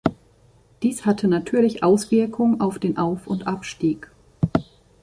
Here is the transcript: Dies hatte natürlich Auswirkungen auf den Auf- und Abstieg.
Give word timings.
Dies 0.81 1.05
hatte 1.05 1.27
natürlich 1.27 1.83
Auswirkungen 1.83 2.59
auf 2.59 2.79
den 2.79 2.97
Auf- 2.97 3.27
und 3.27 3.45
Abstieg. 3.45 4.09